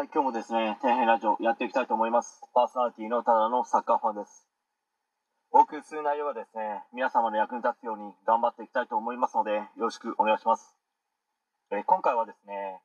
[0.00, 2.40] はい、今日もですね、天変ラジオやっていきたいと思います。
[2.54, 4.48] パーソナリティのただのサッカーファンです。
[5.52, 10.74] お送りする内容はですね、皆様の役に立つように頑張っていきたいと思いますので、よろしくお願いします。
[11.70, 12.80] え今回はですね、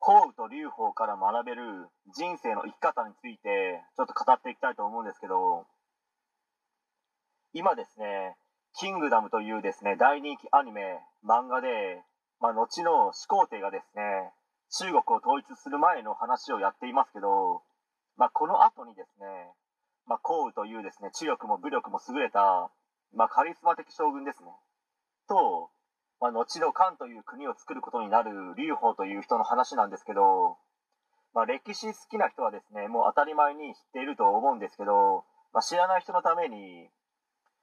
[0.00, 5.64] 幸雨と劉邦から学べる人生の生き方について、ちょっと語っていきたいと思うんですけど、
[7.54, 8.36] 今ですね、
[8.76, 12.04] キングダムというですね、大人気アニメ、漫画で、
[12.38, 14.34] まあ、後の始皇帝がですね、
[14.70, 17.62] 中国を統一する前の話をやっていますけど、
[18.16, 19.26] まあ、この後にですね、
[20.06, 22.70] まあ、項羽というですね、知力も武力も優れた、
[23.14, 24.50] まあ、カリスマ的将軍ですね。
[25.28, 25.70] と、
[26.20, 30.58] まあ、後の漢という国を作ることになる劉邦という人の話なんですけど、
[31.34, 36.90] まあ、歴史好きな人はですね、もう当たり前に知っていると思うんですけど、まあ、知らない人のために、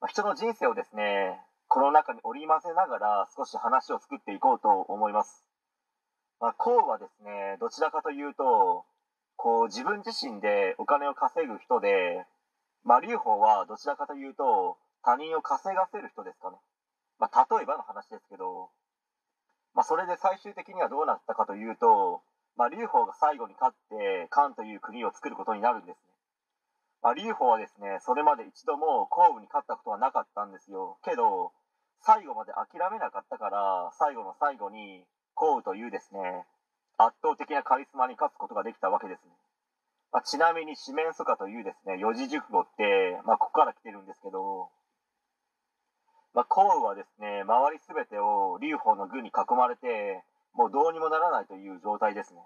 [0.00, 5.44] まあ、人の人生をですね、この中に織り交ぜながら少し話を作っていこうと思います。
[6.40, 8.86] まあ、こうはですね、どちらかというと、
[9.36, 12.24] こう自分自身でお金を稼ぐ人で、
[12.82, 16.56] まあ、劉邦はどちらかというと、他人を稼がせる人ですかね。
[17.18, 18.70] まあ、例えばの話ですけど、
[19.74, 22.22] まあ、それで最終的にはどうなったかというと、
[22.56, 26.02] まあ、劉邦が最後に勝って、漢という国を作ることになるんですね。
[27.02, 30.98] まあ、劉邦はですね、それまで一度も項羽に勝ったことはなかったんですよ。
[31.04, 31.52] けど、
[32.00, 35.04] 最後まで諦めなかったから、最後の最後に、
[35.40, 36.44] 項羽というですね、
[37.00, 39.32] 圧倒的なカリスマに勝つことができたわけですね。
[40.12, 44.68] まあ、ちなみに四面楚歌というですね、四字熟語って、まあ、ここから来てるんですけど、
[46.34, 52.40] まあ、項羽はですね、周りすべてを劉邦の軍に囲まれて、もうどうにもならないという状態ですね。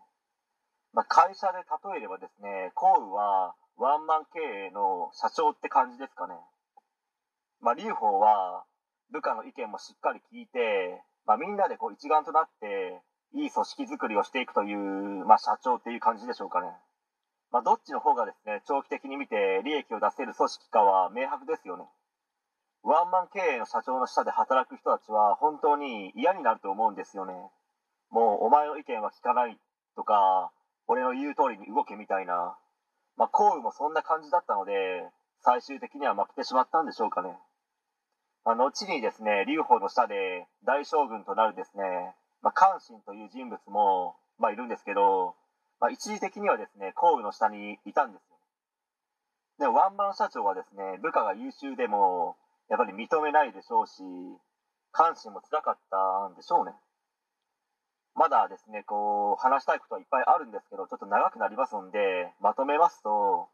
[0.92, 6.34] まあ、会社で例えればですね、項羽はワンマン経営の社長って感じですかね。
[7.60, 8.62] まあ、劉邦は
[9.10, 13.00] 部下の意見もしっかり聞いて、まあ、みんなでこう一丸となって、
[13.34, 16.68] いい組織づくりをしていくという、まあ、社長っていう感じでしょうかね。
[17.50, 21.84] まあ、どっちの方がですね、長期的に見て利益を出せる組織かは明白ですよね。
[22.82, 27.32] ワンマン経営の社長の下で働く人たちは本当に嫌になると思うんですよね。
[28.10, 29.58] もうお前の意見は聞かない
[29.96, 30.52] とか、
[30.86, 32.58] 俺の言う通りに動けみたいな。
[33.16, 35.08] まあ、項羽もそんな感じだったので、
[35.40, 37.38] 最終的には負けてしまったんでしょうかね。
[38.44, 45.34] まあ、後にですね、劉邦の下で大将軍となるですね、まあ、関心という人物も、まあ、いるんですけど、
[45.80, 48.36] まあ、一時的にはですね、項羽の下にいたんですよ。
[49.58, 52.36] でワンマン社長はですね、部下が優秀でも、
[52.68, 54.02] やっぱり認めないでしょうし、
[54.92, 56.72] 関心も辛かったんでしょうね。
[58.14, 63.48] まだですね、こう、話したいことはいっぱいあるんですけど、ちょっと長くなりますので、まとめますと、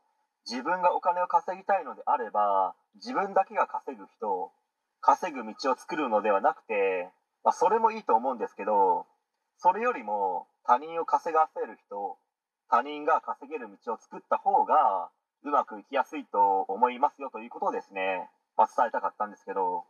[0.49, 4.53] 自分がお金を稼ぎたいのであれば、自分だけが稼ぐ人、
[5.01, 7.11] 稼ぐ道を作るのではなくて、
[7.45, 9.07] まあ、それもいいと思うんですけど、
[9.59, 12.19] それよりも他人を稼がせる人、
[12.69, 15.11] 他人が稼げる道を作った方が、
[15.43, 19.85] うまくいきやすいと思いますよということをですね、まあ、伝えたかったんですけど、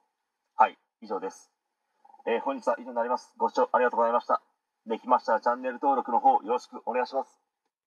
[0.56, 1.50] はい、以上です。
[2.26, 3.32] えー本日は以上になります。
[3.38, 4.42] ご視聴ありがとうございました。
[4.86, 7.39] できましたらチャンネル登録の方よろしくお願いします。